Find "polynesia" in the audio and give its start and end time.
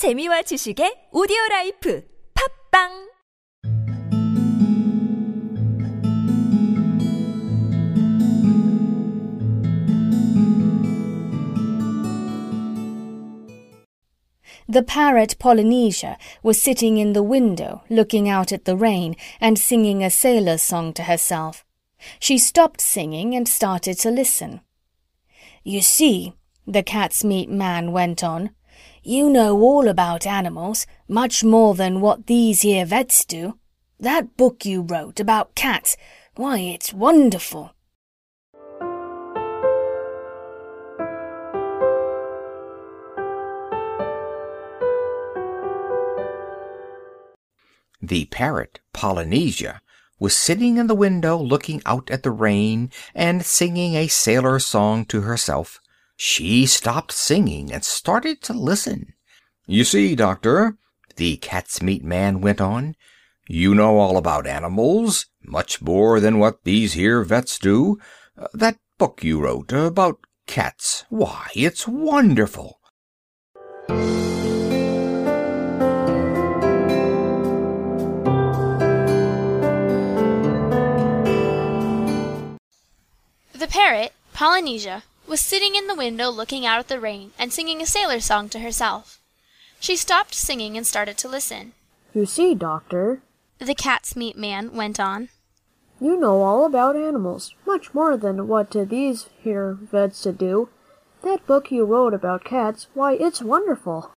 15.38-16.16, 48.94-49.82, 84.34-85.02